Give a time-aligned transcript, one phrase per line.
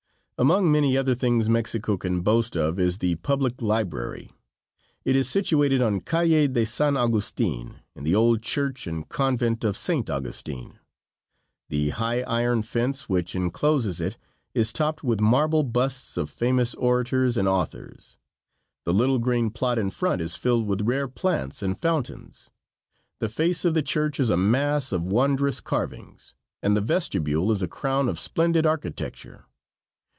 [0.43, 4.31] Among many other things Mexico can boast of is the public library.
[5.05, 9.77] It is situated on Calle de San Augustin, in the old church and convent of
[9.77, 10.79] Saint Augustin.
[11.69, 14.17] The high iron fence which incloses it
[14.55, 18.17] is topped with marble busts of famous orators and authors.
[18.83, 22.49] The little green plot in front is filled with rare plants and fountains.
[23.19, 26.33] The face of the church is a mass of wondrous carvings,
[26.63, 29.45] and the vestibule is a crown of splendid architecture.